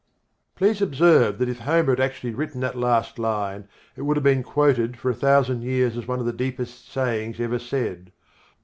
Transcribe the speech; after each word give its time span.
Please 0.55 0.81
observe 0.81 1.37
that 1.37 1.47
if 1.47 1.59
Homer 1.59 1.91
had 1.91 1.99
actually 1.99 2.33
written 2.33 2.59
that 2.61 2.75
last 2.75 3.19
line 3.19 3.67
it 3.95 4.01
would 4.01 4.17
have 4.17 4.23
been 4.23 4.41
quoted 4.41 4.97
for 4.97 5.11
a 5.11 5.13
thousand 5.13 5.61
years 5.61 5.95
as 5.95 6.07
one 6.07 6.19
of 6.19 6.25
the 6.25 6.33
deepest 6.33 6.89
sayings 6.91 7.39
ever 7.39 7.59
said. 7.59 8.11